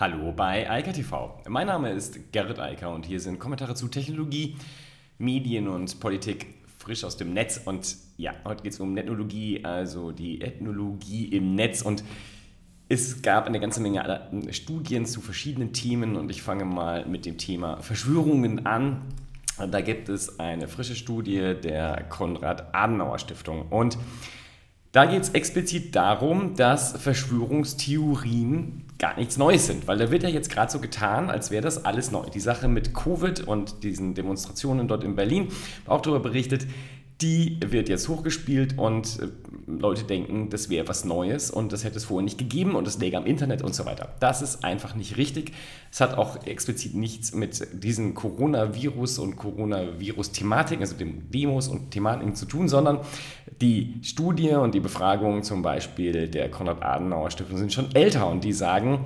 [0.00, 1.42] Hallo bei Eika TV.
[1.46, 4.56] Mein Name ist Gerrit Eiker und hier sind Kommentare zu Technologie,
[5.18, 7.60] Medien und Politik frisch aus dem Netz.
[7.62, 11.82] Und ja, heute geht es um Ethnologie, also die Ethnologie im Netz.
[11.82, 12.02] Und
[12.88, 17.36] es gab eine ganze Menge Studien zu verschiedenen Themen und ich fange mal mit dem
[17.36, 19.02] Thema Verschwörungen an.
[19.70, 23.98] Da gibt es eine frische Studie der Konrad-Adenauer-Stiftung und
[24.92, 30.28] da geht es explizit darum, dass Verschwörungstheorien gar nichts Neues sind, weil da wird ja
[30.28, 32.28] jetzt gerade so getan, als wäre das alles neu.
[32.30, 35.48] Die Sache mit Covid und diesen Demonstrationen dort in Berlin,
[35.86, 36.66] auch darüber berichtet,
[37.22, 39.28] die wird jetzt hochgespielt und äh,
[39.66, 42.98] Leute denken, das wäre was Neues und das hätte es vorher nicht gegeben und es
[42.98, 44.14] läge am Internet und so weiter.
[44.20, 45.52] Das ist einfach nicht richtig.
[45.92, 52.34] Es hat auch explizit nichts mit diesen Coronavirus und Coronavirus-Thematiken, also den Demos und Thematiken
[52.34, 53.00] zu tun, sondern
[53.60, 59.04] die Studie und die Befragung zum Beispiel der Konrad-Adenauer-Stiftung sind schon älter und die sagen,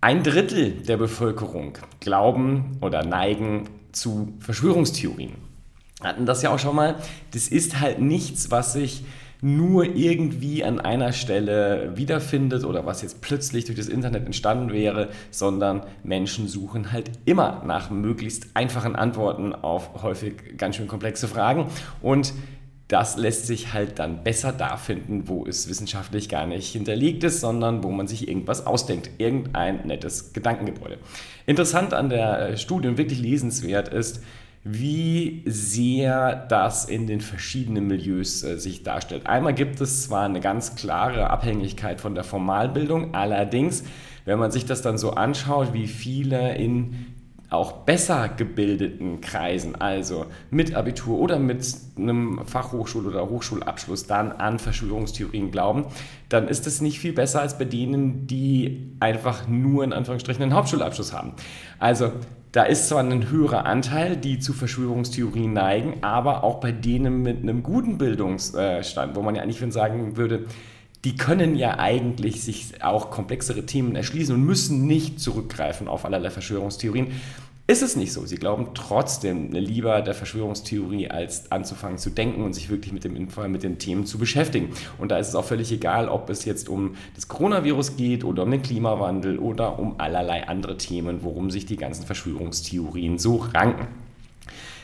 [0.00, 5.53] ein Drittel der Bevölkerung glauben oder neigen zu Verschwörungstheorien
[6.02, 6.96] hatten das ja auch schon mal.
[7.32, 9.04] Das ist halt nichts, was sich
[9.44, 15.10] nur irgendwie an einer Stelle wiederfindet oder was jetzt plötzlich durch das Internet entstanden wäre,
[15.30, 21.66] sondern Menschen suchen halt immer nach möglichst einfachen Antworten auf häufig ganz schön komplexe Fragen
[22.00, 22.32] und
[22.88, 27.40] das lässt sich halt dann besser da finden, wo es wissenschaftlich gar nicht hinterlegt ist,
[27.40, 30.98] sondern wo man sich irgendwas ausdenkt, irgendein nettes Gedankengebäude.
[31.46, 34.22] Interessant an der Studie und wirklich lesenswert ist,
[34.64, 39.26] wie sehr das in den verschiedenen Milieus äh, sich darstellt.
[39.26, 43.84] Einmal gibt es zwar eine ganz klare Abhängigkeit von der Formalbildung, allerdings,
[44.24, 47.14] wenn man sich das dann so anschaut, wie viele in
[47.50, 51.64] auch besser gebildeten Kreisen, also mit Abitur oder mit
[51.96, 55.84] einem Fachhochschul- oder Hochschulabschluss, dann an Verschwörungstheorien glauben,
[56.30, 60.54] dann ist es nicht viel besser als bei denen, die einfach nur in Anführungsstrichen einen
[60.54, 61.34] Hauptschulabschluss haben.
[61.78, 62.12] Also
[62.54, 67.42] da ist zwar ein höherer Anteil, die zu Verschwörungstheorien neigen, aber auch bei denen mit
[67.42, 70.46] einem guten Bildungsstand, wo man ja eigentlich sagen würde,
[71.04, 76.30] die können ja eigentlich sich auch komplexere Themen erschließen und müssen nicht zurückgreifen auf allerlei
[76.30, 77.08] Verschwörungstheorien
[77.66, 78.26] ist es nicht so.
[78.26, 83.28] Sie glauben trotzdem lieber der Verschwörungstheorie, als anzufangen zu denken und sich wirklich mit, dem,
[83.48, 84.70] mit den Themen zu beschäftigen.
[84.98, 88.42] Und da ist es auch völlig egal, ob es jetzt um das Coronavirus geht oder
[88.42, 93.86] um den Klimawandel oder um allerlei andere Themen, worum sich die ganzen Verschwörungstheorien so ranken.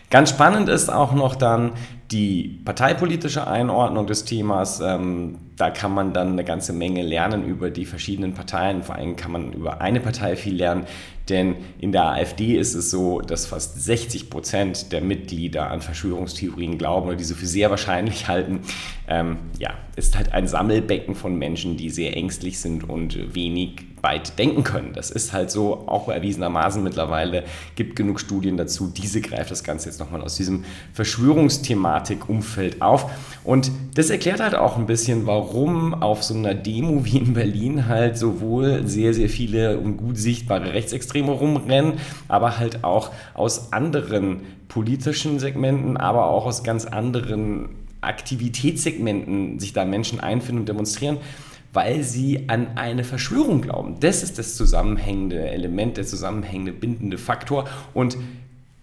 [0.09, 1.73] Ganz spannend ist auch noch dann
[2.11, 4.81] die parteipolitische Einordnung des Themas.
[4.81, 8.83] Ähm, da kann man dann eine ganze Menge lernen über die verschiedenen Parteien.
[8.83, 10.87] Vor allem kann man über eine Partei viel lernen,
[11.29, 16.79] denn in der AfD ist es so, dass fast 60 Prozent der Mitglieder an Verschwörungstheorien
[16.79, 18.61] glauben oder diese für sehr wahrscheinlich halten.
[19.07, 24.39] Ähm, ja, ist halt ein Sammelbecken von Menschen, die sehr ängstlich sind und wenig weit
[24.39, 24.93] denken können.
[24.95, 27.45] Das ist halt so, auch erwiesenermaßen mittlerweile,
[27.77, 28.87] gibt genug Studien dazu.
[28.87, 33.11] Diese greift das Ganze jetzt nochmal aus diesem Verschwörungsthematik-Umfeld auf.
[33.45, 37.89] Und das erklärt halt auch ein bisschen, warum auf so einer Demo wie in Berlin
[37.89, 41.95] halt sowohl sehr, sehr viele und gut sichtbare Rechtsextreme rumrennen,
[42.29, 49.85] aber halt auch aus anderen politischen Segmenten, aber auch aus ganz anderen Aktivitätssegmenten sich da
[49.85, 51.19] Menschen einfinden und demonstrieren
[51.73, 53.97] weil sie an eine Verschwörung glauben.
[54.01, 58.17] Das ist das zusammenhängende Element, der zusammenhängende bindende Faktor und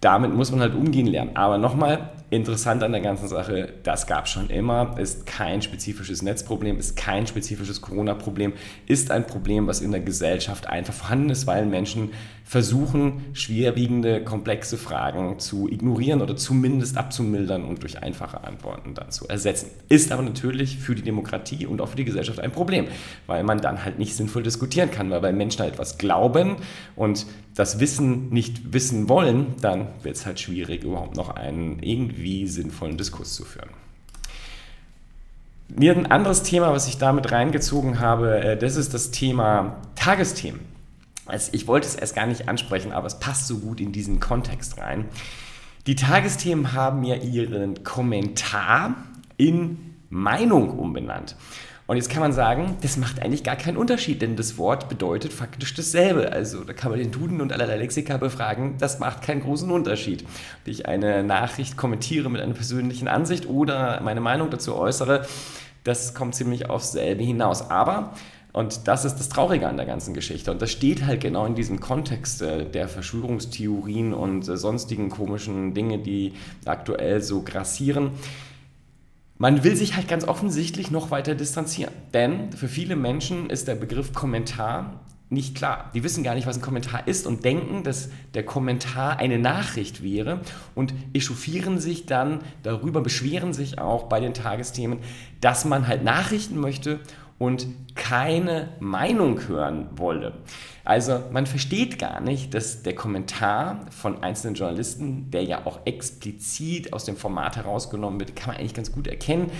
[0.01, 1.35] damit muss man halt umgehen lernen.
[1.35, 6.21] Aber nochmal, interessant an der ganzen Sache, das gab es schon immer, ist kein spezifisches
[6.21, 8.53] Netzproblem, ist kein spezifisches Corona-Problem,
[8.85, 12.11] ist ein Problem, was in der Gesellschaft einfach vorhanden ist, weil Menschen
[12.47, 19.27] versuchen, schwerwiegende, komplexe Fragen zu ignorieren oder zumindest abzumildern und durch einfache Antworten dann zu
[19.27, 19.69] ersetzen.
[19.89, 22.87] Ist aber natürlich für die Demokratie und auch für die Gesellschaft ein Problem,
[23.25, 26.55] weil man dann halt nicht sinnvoll diskutieren kann, weil, weil Menschen halt etwas glauben
[26.95, 32.16] und das Wissen nicht wissen wollen, dann wird es halt schwierig, überhaupt noch einen irgendwie
[32.47, 33.69] sinnvollen Diskurs zu führen.
[35.69, 40.61] Mir ein anderes Thema, was ich damit reingezogen habe, äh, das ist das Thema Tagesthemen.
[41.25, 44.19] Also ich wollte es erst gar nicht ansprechen, aber es passt so gut in diesen
[44.19, 45.05] Kontext rein.
[45.85, 48.95] Die Tagesthemen haben ja ihren Kommentar
[49.35, 51.35] in Meinung umbenannt.
[51.87, 55.31] Und jetzt kann man sagen, das macht eigentlich gar keinen Unterschied, denn das Wort bedeutet
[55.31, 56.33] faktisch dasselbe.
[56.33, 60.23] Also da kann man den Duden und allerlei Lexika befragen, das macht keinen großen Unterschied.
[60.23, 65.25] Ob ich eine Nachricht kommentiere mit einer persönlichen Ansicht oder meine Meinung dazu äußere,
[65.85, 67.71] das kommt ziemlich aufs selbe hinaus.
[67.71, 68.13] Aber
[68.51, 70.51] und das ist das Traurige an der ganzen Geschichte.
[70.51, 75.73] Und das steht halt genau in diesem Kontext äh, der Verschwörungstheorien und äh, sonstigen komischen
[75.73, 76.33] Dinge, die
[76.65, 78.11] aktuell so grassieren.
[79.39, 81.93] Man will sich halt ganz offensichtlich noch weiter distanzieren.
[82.13, 85.91] Denn für viele Menschen ist der Begriff Kommentar nicht klar.
[85.93, 90.01] Die wissen gar nicht, was ein Kommentar ist und denken, dass der Kommentar eine Nachricht
[90.01, 90.39] wäre
[90.73, 94.99] und echauffieren sich dann darüber, beschweren sich auch bei den Tagesthemen,
[95.41, 97.01] dass man halt Nachrichten möchte
[97.39, 100.33] und keine Meinung hören wolle.
[100.83, 106.93] Also man versteht gar nicht, dass der Kommentar von einzelnen Journalisten, der ja auch explizit
[106.93, 109.51] aus dem Format herausgenommen wird, kann man eigentlich ganz gut erkennen,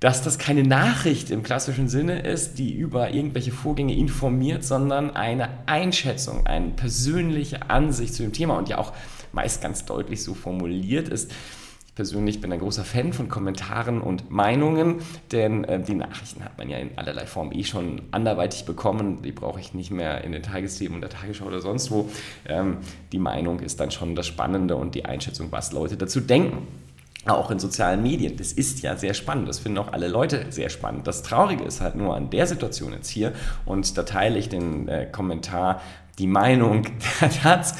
[0.00, 5.48] dass das keine Nachricht im klassischen Sinne ist, die über irgendwelche Vorgänge informiert, sondern eine
[5.66, 8.92] Einschätzung, eine persönliche Ansicht zu dem Thema und ja auch
[9.30, 11.30] meist ganz deutlich so formuliert ist.
[11.92, 16.56] Ich persönlich bin ein großer Fan von Kommentaren und Meinungen, denn äh, die Nachrichten hat
[16.56, 19.20] man ja in allerlei Form eh schon anderweitig bekommen.
[19.20, 22.08] Die brauche ich nicht mehr in den Tagesthemen und der Tagesschau oder sonst wo.
[22.48, 22.78] Ähm,
[23.12, 26.66] die Meinung ist dann schon das Spannende und die Einschätzung, was Leute dazu denken
[27.26, 28.36] auch in sozialen Medien.
[28.36, 29.48] Das ist ja sehr spannend.
[29.48, 31.06] Das finden auch alle Leute sehr spannend.
[31.06, 33.32] Das Traurige ist halt nur an der Situation jetzt hier,
[33.64, 35.82] und da teile ich den äh, Kommentar,
[36.18, 36.84] die Meinung
[37.20, 37.76] der Taz,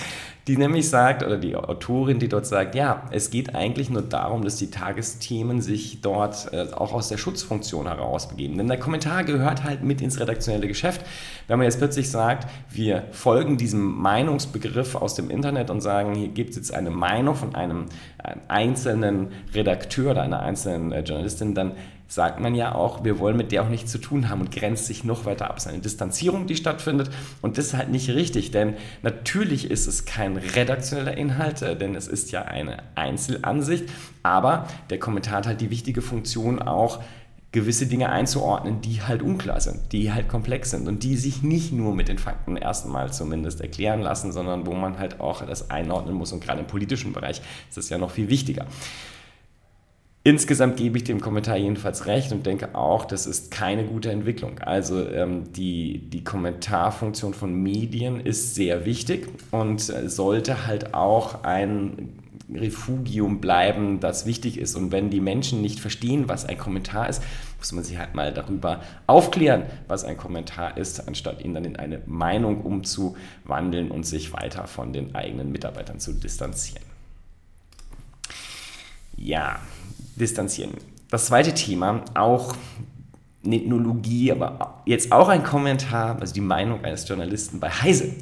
[0.48, 4.42] die nämlich sagt, oder die Autorin, die dort sagt, ja, es geht eigentlich nur darum,
[4.42, 8.58] dass die Tagesthemen sich dort äh, auch aus der Schutzfunktion heraus begeben.
[8.58, 11.04] Denn der Kommentar gehört halt mit ins redaktionelle Geschäft.
[11.46, 16.28] Wenn man jetzt plötzlich sagt, wir folgen diesem Meinungsbegriff aus dem Internet und sagen, hier
[16.28, 17.86] gibt es jetzt eine Meinung von einem,
[18.18, 21.72] einem einzelnen Redakteur oder einer einzelnen äh, Journalistin, dann
[22.12, 24.84] sagt man ja auch, wir wollen mit der auch nichts zu tun haben und grenzt
[24.84, 25.56] sich noch weiter ab.
[25.56, 27.10] Es ist eine Distanzierung, die stattfindet
[27.40, 31.94] und das ist halt nicht richtig, denn natürlich ist es kein redaktioneller Inhalt, äh, denn
[31.94, 33.88] es ist ja eine Einzelansicht,
[34.22, 37.00] aber der Kommentar hat halt die wichtige Funktion auch,
[37.50, 41.70] gewisse Dinge einzuordnen, die halt unklar sind, die halt komplex sind und die sich nicht
[41.72, 46.14] nur mit den Fakten erstmal zumindest erklären lassen, sondern wo man halt auch das einordnen
[46.14, 48.66] muss und gerade im politischen Bereich ist das ja noch viel wichtiger.
[50.24, 54.60] Insgesamt gebe ich dem Kommentar jedenfalls recht und denke auch, das ist keine gute Entwicklung.
[54.60, 61.42] Also ähm, die, die Kommentarfunktion von Medien ist sehr wichtig und äh, sollte halt auch
[61.42, 62.20] ein
[62.54, 64.76] Refugium bleiben, das wichtig ist.
[64.76, 67.22] Und wenn die Menschen nicht verstehen, was ein Kommentar ist,
[67.58, 71.76] muss man sich halt mal darüber aufklären, was ein Kommentar ist, anstatt ihn dann in
[71.76, 76.84] eine Meinung umzuwandeln und sich weiter von den eigenen Mitarbeitern zu distanzieren.
[79.16, 79.60] Ja,
[80.16, 80.72] distanzieren.
[81.10, 82.54] Das zweite Thema, auch
[83.44, 88.14] Ethnologie, aber jetzt auch ein Kommentar, also die Meinung eines Journalisten bei Heise.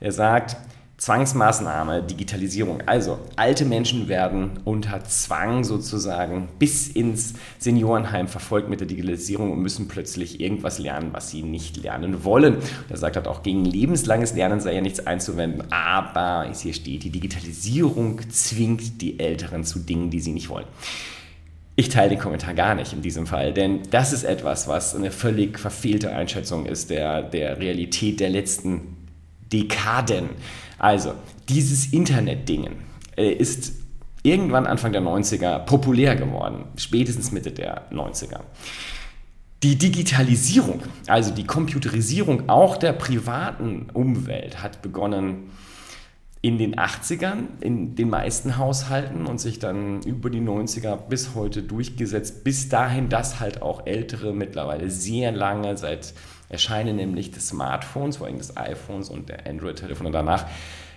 [0.00, 0.56] Er sagt,
[0.96, 2.80] Zwangsmaßnahme, Digitalisierung.
[2.86, 9.60] Also alte Menschen werden unter Zwang sozusagen bis ins Seniorenheim verfolgt mit der Digitalisierung und
[9.60, 12.58] müssen plötzlich irgendwas lernen, was sie nicht lernen wollen.
[12.88, 17.10] Er sagt halt auch, gegen lebenslanges Lernen sei ja nichts einzuwenden, aber hier steht, die
[17.10, 20.66] Digitalisierung zwingt die Älteren zu Dingen, die sie nicht wollen.
[21.76, 25.10] Ich teile den Kommentar gar nicht in diesem Fall, denn das ist etwas, was eine
[25.10, 28.96] völlig verfehlte Einschätzung ist der, der Realität der letzten
[29.52, 30.30] Dekaden.
[30.78, 31.14] Also,
[31.48, 32.68] dieses Internet-Ding
[33.16, 33.72] äh, ist
[34.22, 38.40] irgendwann Anfang der 90er populär geworden, spätestens Mitte der 90er.
[39.64, 45.50] Die Digitalisierung, also die Computerisierung auch der privaten Umwelt hat begonnen
[46.44, 51.62] in den 80ern in den meisten Haushalten und sich dann über die 90er bis heute
[51.62, 56.12] durchgesetzt, bis dahin, dass halt auch ältere mittlerweile sehr lange seit
[56.50, 60.44] Erscheinen nämlich des Smartphones, vor allem des iPhones und der Android-Telefone danach,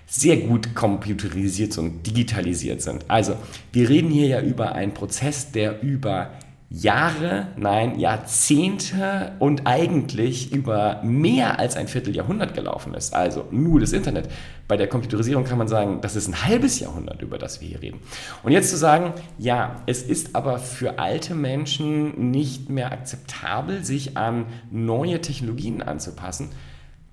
[0.06, 3.06] sehr gut computerisiert und digitalisiert sind.
[3.08, 3.38] Also
[3.72, 6.32] wir reden hier ja über einen Prozess, der über
[6.70, 13.14] Jahre, nein, Jahrzehnte und eigentlich über mehr als ein Vierteljahrhundert gelaufen ist.
[13.14, 14.30] Also nur das Internet.
[14.68, 17.82] Bei der Computerisierung kann man sagen, das ist ein halbes Jahrhundert, über das wir hier
[17.82, 18.02] reden.
[18.44, 24.18] Und jetzt zu sagen, ja, es ist aber für alte Menschen nicht mehr akzeptabel, sich
[24.18, 26.50] an neue Technologien anzupassen,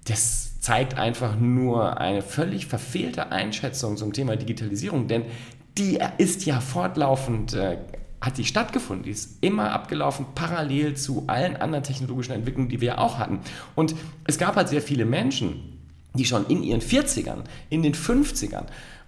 [0.06, 5.24] das zeigt einfach nur eine völlig verfehlte Einschätzung zum Thema Digitalisierung, denn
[5.78, 7.78] die ist ja fortlaufend äh,
[8.24, 9.04] hat die stattgefunden.
[9.04, 13.40] Die ist immer abgelaufen, parallel zu allen anderen technologischen Entwicklungen, die wir auch hatten.
[13.74, 15.78] Und es gab halt sehr viele Menschen,
[16.14, 18.66] die schon in ihren 40ern, in den 50ern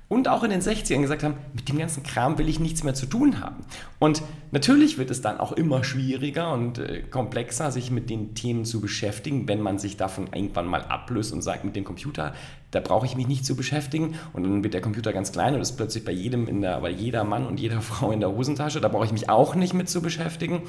[0.08, 2.94] und auch in den 60ern gesagt haben, mit dem ganzen Kram will ich nichts mehr
[2.94, 3.64] zu tun haben.
[3.98, 4.22] Und
[4.52, 8.80] natürlich wird es dann auch immer schwieriger und äh, komplexer, sich mit den Themen zu
[8.80, 12.34] beschäftigen, wenn man sich davon irgendwann mal ablöst und sagt, mit dem Computer,
[12.70, 14.14] da brauche ich mich nicht zu beschäftigen.
[14.32, 16.90] Und dann wird der Computer ganz klein und ist plötzlich bei jedem in der, bei
[16.90, 19.88] jeder Mann und jeder Frau in der Hosentasche, da brauche ich mich auch nicht mit
[19.88, 20.62] zu beschäftigen.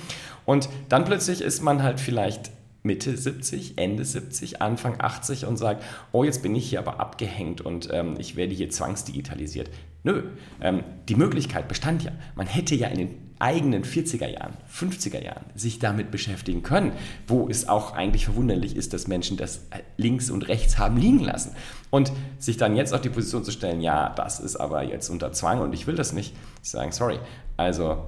[0.45, 2.49] Und dann plötzlich ist man halt vielleicht
[2.87, 7.61] Mitte 70, Ende 70, Anfang 80 und sagt, oh, jetzt bin ich hier aber abgehängt
[7.61, 9.69] und ähm, ich werde hier zwangsdigitalisiert.
[10.03, 10.23] Nö,
[10.61, 12.11] ähm, die Möglichkeit bestand ja.
[12.35, 16.93] Man hätte ja in den eigenen 40er Jahren, 50er Jahren sich damit beschäftigen können,
[17.27, 19.67] wo es auch eigentlich verwunderlich ist, dass Menschen das
[19.97, 21.51] links und rechts haben liegen lassen.
[21.89, 25.31] Und sich dann jetzt auf die Position zu stellen, ja, das ist aber jetzt unter
[25.33, 27.19] Zwang und ich will das nicht, ich sage, sorry.
[27.57, 28.05] Also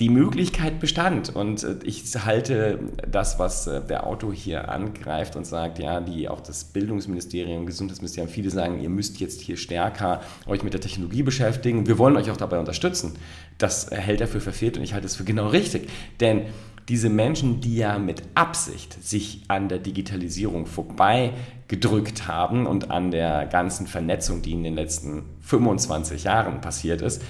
[0.00, 1.34] die Möglichkeit bestand.
[1.34, 2.78] Und äh, ich halte
[3.10, 8.30] das, was äh, der Autor hier angreift und sagt, ja, die auch das Bildungsministerium, Gesundheitsministerium,
[8.30, 11.86] viele sagen, ihr müsst jetzt hier stärker euch mit der Technologie beschäftigen.
[11.86, 13.14] Wir wollen euch auch dabei unterstützen.
[13.58, 15.88] Das hält er für verfehlt und ich halte es für genau richtig.
[16.20, 16.42] Denn
[16.88, 21.32] diese Menschen, die ja mit Absicht sich an der Digitalisierung vorbei
[21.68, 27.22] gedrückt haben und an der ganzen Vernetzung, die in den letzten 25 Jahren passiert ist,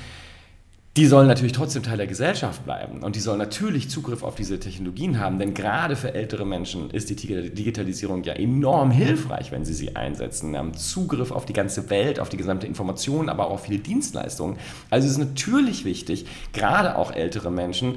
[0.96, 4.58] die sollen natürlich trotzdem Teil der Gesellschaft bleiben und die sollen natürlich Zugriff auf diese
[4.58, 9.74] Technologien haben, denn gerade für ältere Menschen ist die Digitalisierung ja enorm hilfreich, wenn sie
[9.74, 10.52] sie einsetzen.
[10.52, 13.78] Sie haben Zugriff auf die ganze Welt, auf die gesamte Information, aber auch auf viele
[13.78, 14.56] Dienstleistungen.
[14.88, 16.24] Also es ist natürlich wichtig,
[16.54, 17.96] gerade auch ältere Menschen,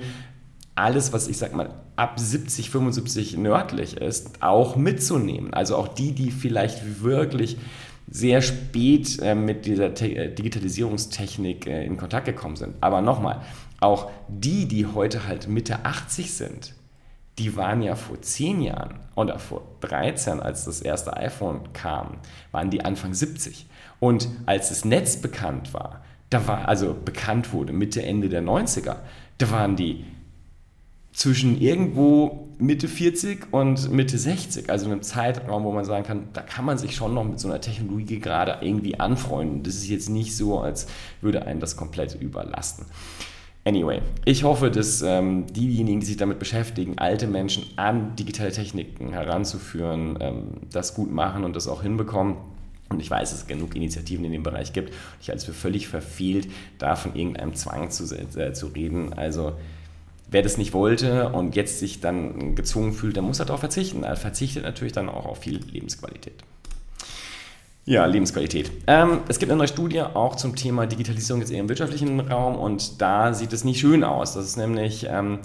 [0.76, 5.54] alles, was ich sag mal ab 70, 75 nördlich ist, auch mitzunehmen.
[5.54, 7.58] Also auch die, die vielleicht wirklich
[8.10, 12.76] sehr spät äh, mit dieser Te äh, Digitalisierungstechnik äh, in Kontakt gekommen sind.
[12.82, 13.42] Aber nochmal,
[13.80, 16.74] auch die, die heute halt Mitte 80 sind,
[17.38, 22.18] die waren ja vor 10 Jahren oder vor 13, als das erste iPhone kam,
[22.52, 23.68] waren die Anfang 70.
[24.00, 28.98] Und als das Netz bekannt war, da war, also bekannt wurde, Mitte, Ende der 90er,
[29.38, 30.06] da waren die
[31.20, 36.30] zwischen irgendwo Mitte 40 und Mitte 60, also in einem Zeitraum, wo man sagen kann,
[36.32, 39.62] da kann man sich schon noch mit so einer Technologie gerade irgendwie anfreunden.
[39.64, 40.88] Das ist jetzt nicht so, als
[41.20, 42.86] würde einen das komplett überlasten.
[43.66, 49.12] Anyway, ich hoffe, dass ähm, diejenigen, die sich damit beschäftigen, alte Menschen an digitale Techniken
[49.12, 52.38] heranzuführen, ähm, das gut machen und das auch hinbekommen.
[52.88, 54.94] Und ich weiß, dass es genug Initiativen in dem Bereich gibt.
[55.20, 56.48] Ich halte es für völlig verfehlt,
[56.78, 59.12] da von irgendeinem Zwang zu, äh, zu reden.
[59.12, 59.52] Also
[60.32, 64.04] wer das nicht wollte und jetzt sich dann gezwungen fühlt, der muss darauf verzichten.
[64.04, 66.44] Er verzichtet natürlich dann auch auf viel Lebensqualität.
[67.86, 68.72] Ja, Lebensqualität.
[68.86, 72.56] Ähm, es gibt eine neue Studie auch zum Thema Digitalisierung jetzt eher im wirtschaftlichen Raum
[72.56, 74.36] und da sieht es nicht schön aus.
[74.36, 75.40] Das ist nämlich, ähm,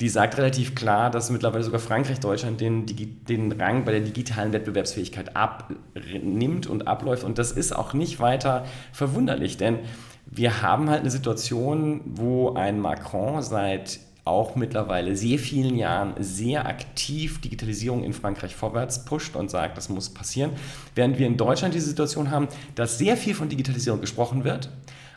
[0.00, 4.52] die sagt relativ klar, dass mittlerweile sogar Frankreich Deutschland den, den Rang bei der digitalen
[4.52, 9.80] Wettbewerbsfähigkeit abnimmt und abläuft und das ist auch nicht weiter verwunderlich, denn
[10.26, 16.66] wir haben halt eine Situation, wo ein Macron seit auch mittlerweile sehr vielen Jahren sehr
[16.66, 20.52] aktiv Digitalisierung in Frankreich vorwärts pusht und sagt, das muss passieren.
[20.94, 24.70] Während wir in Deutschland die Situation haben, dass sehr viel von Digitalisierung gesprochen wird,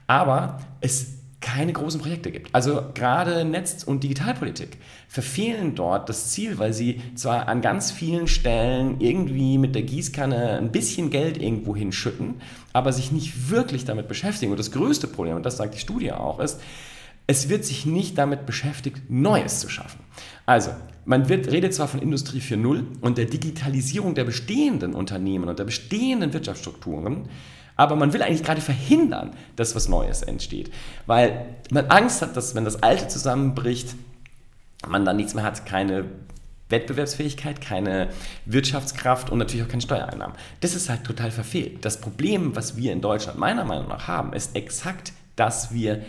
[0.07, 2.55] aber es keine großen Projekte gibt.
[2.55, 4.77] Also gerade Netz- und Digitalpolitik
[5.09, 10.57] verfehlen dort das Ziel, weil sie zwar an ganz vielen Stellen irgendwie mit der Gießkanne
[10.57, 12.35] ein bisschen Geld irgendwo hinschütten,
[12.71, 14.53] aber sich nicht wirklich damit beschäftigen.
[14.53, 16.61] Und das größte Problem, und das sagt die Studie auch, ist,
[17.27, 19.99] es wird sich nicht damit beschäftigt, Neues zu schaffen.
[20.45, 20.71] Also,
[21.05, 25.65] man wird, redet zwar von Industrie 4.0 und der Digitalisierung der bestehenden Unternehmen und der
[25.65, 27.29] bestehenden Wirtschaftsstrukturen,
[27.75, 30.71] aber man will eigentlich gerade verhindern, dass was Neues entsteht,
[31.05, 33.95] weil man Angst hat, dass wenn das Alte zusammenbricht,
[34.87, 36.05] man dann nichts mehr hat, keine
[36.69, 38.09] Wettbewerbsfähigkeit, keine
[38.45, 40.35] Wirtschaftskraft und natürlich auch keine Steuereinnahmen.
[40.59, 41.85] Das ist halt total verfehlt.
[41.85, 46.03] Das Problem, was wir in Deutschland meiner Meinung nach haben, ist exakt, dass wir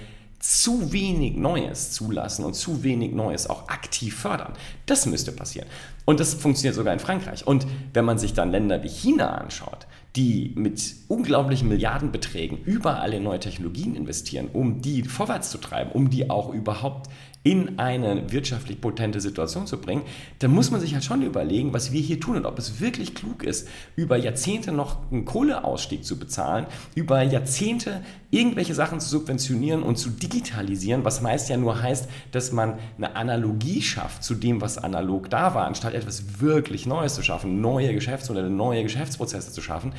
[0.45, 4.53] zu wenig Neues zulassen und zu wenig Neues auch aktiv fördern.
[4.85, 5.67] Das müsste passieren.
[6.05, 7.47] Und das funktioniert sogar in Frankreich.
[7.47, 9.87] Und wenn man sich dann Länder wie China anschaut,
[10.17, 16.11] die mit unglaublichen Milliardenbeträgen überall in neue Technologien investieren, um die vorwärts zu treiben, um
[16.11, 17.11] die auch überhaupt
[17.45, 20.03] in eine wirtschaftlich potente Situation zu bringen,
[20.39, 23.15] dann muss man sich halt schon überlegen, was wir hier tun und ob es wirklich
[23.15, 29.83] klug ist, über Jahrzehnte noch einen Kohleausstieg zu bezahlen, über Jahrzehnte irgendwelche Sachen zu subventionieren
[29.83, 34.63] und zu digitalisieren, was meist ja nur heißt, dass man eine Analogie schafft zu dem,
[34.63, 39.61] was analog da war, anstatt etwas wirklich Neues zu schaffen, neue Geschäftsmodelle, neue Geschäftsprozesse zu
[39.61, 39.93] schaffen.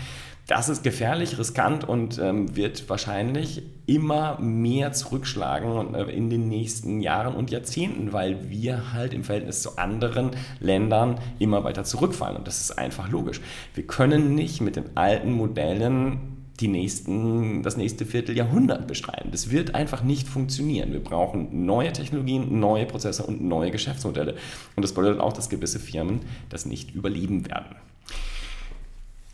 [0.48, 7.02] Das ist gefährlich, riskant und ähm, wird wahrscheinlich immer mehr zurückschlagen äh, in den nächsten
[7.02, 12.38] Jahren und Jahrzehnten, weil wir halt im Verhältnis zu anderen Ländern immer weiter zurückfallen.
[12.38, 13.42] Und das ist einfach logisch.
[13.74, 19.32] Wir können nicht mit den alten Modellen die nächsten, das nächste Vierteljahrhundert bestreiten.
[19.32, 20.94] Das wird einfach nicht funktionieren.
[20.94, 24.36] Wir brauchen neue Technologien, neue Prozesse und neue Geschäftsmodelle.
[24.75, 27.75] Und das bedeutet auch, dass gewisse Firmen das nicht überleben werden.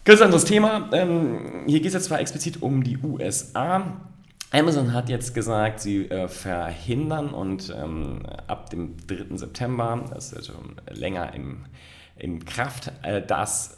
[0.03, 0.89] Ganz anderes Thema.
[0.93, 4.01] Ähm, hier geht es jetzt zwar explizit um die USA.
[4.53, 9.38] Amazon hat jetzt gesagt, sie äh, verhindern und ähm, ab dem 3.
[9.38, 11.65] September, das ist schon länger im,
[12.17, 13.77] in Kraft, äh, dass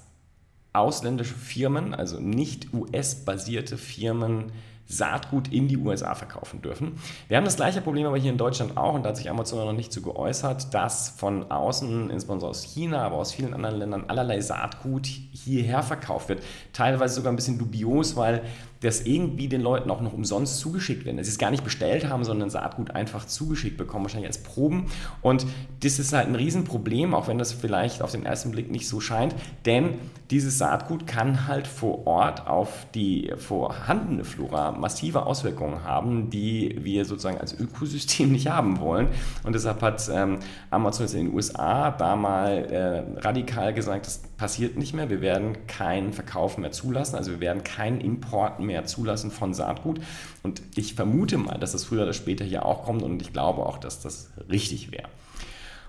[0.73, 4.51] ausländische Firmen, also nicht US-basierte Firmen,
[4.85, 6.99] Saatgut in die USA verkaufen dürfen.
[7.27, 9.65] Wir haben das gleiche Problem aber hier in Deutschland auch und da hat sich Amazon
[9.65, 14.05] noch nicht so geäußert, dass von außen, insbesondere aus China, aber aus vielen anderen Ländern,
[14.07, 16.43] allerlei Saatgut hierher verkauft wird.
[16.73, 18.43] Teilweise sogar ein bisschen dubios, weil
[18.83, 21.17] das irgendwie den Leuten auch noch umsonst zugeschickt werden.
[21.17, 24.87] Dass sie es gar nicht bestellt haben, sondern Saatgut einfach zugeschickt bekommen, wahrscheinlich als Proben.
[25.21, 25.45] Und
[25.81, 28.99] das ist halt ein Riesenproblem, auch wenn das vielleicht auf den ersten Blick nicht so
[28.99, 29.35] scheint,
[29.65, 29.95] denn
[30.31, 37.05] dieses Saatgut kann halt vor Ort auf die vorhandene Flora massive Auswirkungen haben, die wir
[37.05, 39.09] sozusagen als Ökosystem nicht haben wollen.
[39.43, 40.39] Und deshalb hat ähm,
[40.71, 45.09] Amazon in den USA da mal äh, radikal gesagt, das passiert nicht mehr.
[45.09, 49.99] Wir werden keinen Verkauf mehr zulassen, also wir werden keinen Import mehr zulassen von Saatgut.
[50.41, 53.65] Und ich vermute mal, dass das früher oder später hier auch kommt und ich glaube
[53.65, 55.07] auch, dass das richtig wäre.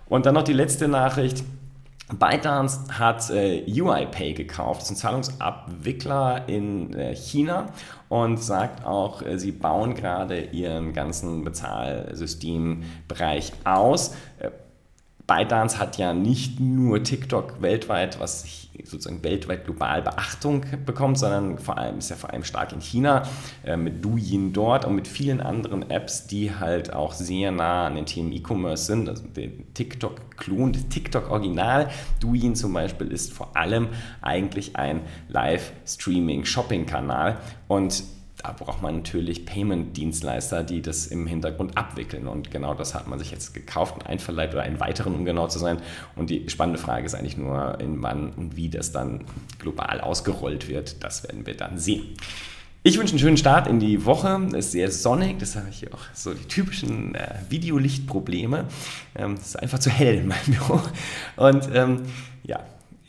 [0.07, 1.45] Und dann noch die letzte Nachricht.
[2.13, 7.71] ByteDance hat äh, UiPay gekauft, das ist ein Zahlungsabwickler in äh, China
[8.11, 14.15] und sagt auch, äh, sie bauen gerade ihren ganzen Bezahlsystembereich aus.
[15.26, 21.78] ByteDance hat ja nicht nur TikTok weltweit, was sozusagen weltweit global Beachtung bekommt, sondern vor
[21.78, 23.23] allem ist ja vor allem stark in China
[23.64, 27.95] äh, mit Douyin dort und mit vielen anderen Apps, die halt auch sehr nah an
[27.95, 29.09] den Themen E-Commerce sind.
[29.09, 31.88] Also der TikTok-Klon, das TikTok-Original.
[32.21, 33.88] Douyin zum Beispiel ist vor allem
[34.21, 37.38] eigentlich ein Live-Streaming-Shopping-Kanal
[37.69, 38.04] und
[38.45, 42.29] da braucht man natürlich Payment-Dienstleister, die das im Hintergrund abwickeln.
[42.29, 45.49] Und genau das hat man sich jetzt gekauft und einverleibt oder einen weiteren, um genau
[45.49, 45.79] zu sein.
[46.15, 49.25] Und die spannende Frage ist eigentlich nur, in wann und wie das dann
[49.59, 51.03] global ausgerollt wird.
[51.03, 52.03] Das werden wir dann sehen.
[52.83, 54.39] Ich wünsche einen schönen Start in die Woche.
[54.49, 58.67] Es ist sehr sonnig, das habe ich hier auch so die typischen äh, Videolichtprobleme.
[59.15, 60.83] Ähm, es ist einfach zu hell in meinem Büro.
[61.37, 62.03] Und ähm,
[62.43, 62.61] ja,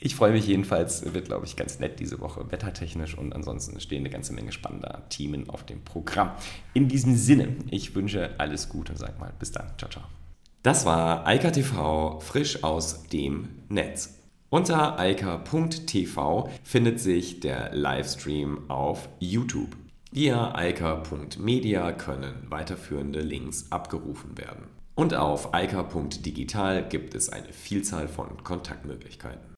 [0.05, 4.01] ich freue mich jedenfalls, wird glaube ich ganz nett diese Woche wettertechnisch und ansonsten stehen
[4.01, 6.31] eine ganze Menge spannender Themen auf dem Programm.
[6.75, 9.71] In diesem Sinne, ich wünsche alles Gute und sag mal bis dann.
[9.79, 10.03] Ciao, ciao.
[10.62, 14.19] Das war Eika TV frisch aus dem Netz.
[14.50, 19.75] Unter eika.tv findet sich der Livestream auf YouTube.
[20.12, 24.67] Via eika.media können weiterführende Links abgerufen werden.
[24.93, 29.55] Und auf eika.digital gibt es eine Vielzahl von Kontaktmöglichkeiten.